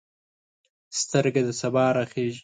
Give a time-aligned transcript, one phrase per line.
[1.01, 2.39] سترګه د سبا راخیژي